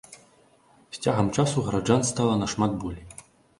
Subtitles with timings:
[0.95, 3.07] З цягам часу гараджан стала нашмат болей.